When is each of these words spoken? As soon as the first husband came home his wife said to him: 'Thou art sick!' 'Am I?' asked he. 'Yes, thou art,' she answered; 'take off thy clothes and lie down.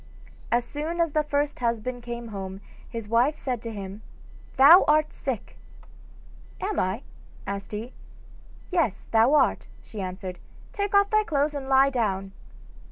As 0.51 0.65
soon 0.65 0.99
as 0.99 1.11
the 1.11 1.21
first 1.21 1.59
husband 1.59 2.01
came 2.01 2.29
home 2.29 2.59
his 2.89 3.07
wife 3.07 3.35
said 3.35 3.61
to 3.61 3.71
him: 3.71 4.01
'Thou 4.57 4.83
art 4.87 5.13
sick!' 5.13 5.59
'Am 6.59 6.79
I?' 6.79 7.03
asked 7.45 7.71
he. 7.71 7.93
'Yes, 8.71 9.05
thou 9.11 9.35
art,' 9.35 9.67
she 9.83 10.01
answered; 10.01 10.39
'take 10.73 10.95
off 10.95 11.11
thy 11.11 11.23
clothes 11.23 11.53
and 11.53 11.69
lie 11.69 11.91
down. 11.91 12.31